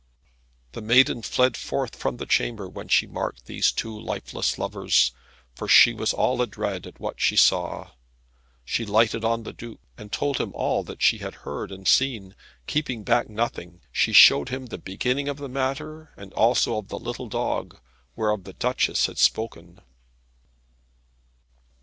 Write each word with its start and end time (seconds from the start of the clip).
The 0.71 0.81
maiden 0.81 1.21
fled 1.21 1.55
forth 1.55 1.95
from 1.95 2.17
the 2.17 2.25
chamber, 2.25 2.67
when 2.67 2.87
she 2.87 3.05
marked 3.05 3.45
these 3.45 3.71
lifeless 3.85 4.57
lovers, 4.57 5.11
for 5.53 5.67
she 5.67 5.93
was 5.93 6.11
all 6.11 6.39
adread 6.41 6.87
at 6.87 6.99
what 6.99 7.21
she 7.21 7.35
saw. 7.35 7.91
She 8.65 8.83
lighted 8.83 9.23
on 9.23 9.43
the 9.43 9.53
Duke, 9.53 9.79
and 9.99 10.11
told 10.11 10.39
him 10.39 10.53
all 10.55 10.81
that 10.85 11.03
she 11.03 11.19
had 11.19 11.35
heard 11.45 11.71
and 11.71 11.87
seen, 11.87 12.33
keeping 12.65 13.03
back 13.03 13.29
nothing. 13.29 13.81
She 13.91 14.11
showed 14.11 14.49
him 14.49 14.65
the 14.65 14.79
beginning 14.79 15.29
of 15.29 15.37
the 15.37 15.47
matter, 15.47 16.09
and 16.17 16.33
also 16.33 16.79
of 16.79 16.87
the 16.87 16.97
little 16.97 17.29
dog, 17.29 17.79
whereof 18.15 18.43
the 18.45 18.53
Duchess 18.53 19.05
had 19.05 19.19
spoken. 19.19 19.81